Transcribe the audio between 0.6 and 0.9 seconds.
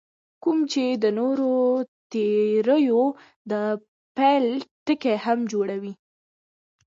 چې